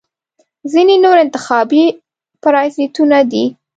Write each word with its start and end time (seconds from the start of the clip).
ځینې 0.71 0.95
نور 1.03 1.17
انتخابي 1.25 1.85
پرازیتونه 2.41 3.17
دي. 3.31 3.45